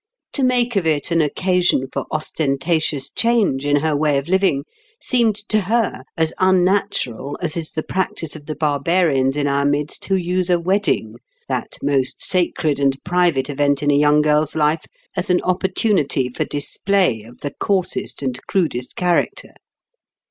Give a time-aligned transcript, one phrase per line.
[0.33, 4.65] To make of it an occasion for ostentatious change in her way of living
[4.99, 10.03] seemed to her as unnatural as is the practice of the barbarians in our midst
[10.05, 15.39] who use a wedding—that most sacred and private event in a young girl's life—as an
[15.43, 19.53] opportunity for display of the coarsest and crudest character.